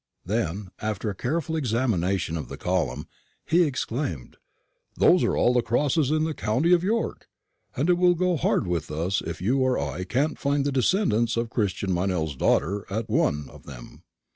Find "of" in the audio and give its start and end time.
2.35-2.49, 6.73-6.83, 11.37-11.51, 13.51-13.67